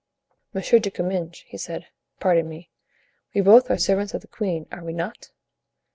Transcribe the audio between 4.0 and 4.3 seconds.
of the